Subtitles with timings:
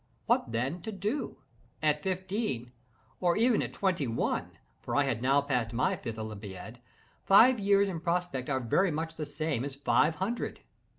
[0.25, 1.37] What, then, to do?
[1.83, 2.71] At fifteen,
[3.19, 6.79] or even at twenty one (for I had now passed my fifth olympiad)
[7.23, 10.61] five years in prospect are very much the same as five hundred.